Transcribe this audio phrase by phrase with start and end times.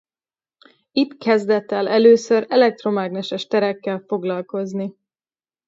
[0.91, 4.95] Itt kezdett el először az elektromágneses terekkel foglalkozni.